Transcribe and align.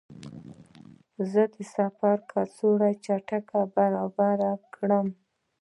زه 1.31 1.41
د 1.53 1.55
سفر 1.75 2.15
کڅوړه 2.31 2.89
چټکه 3.05 3.59
برابره 3.75 4.51
کړم. 4.75 5.07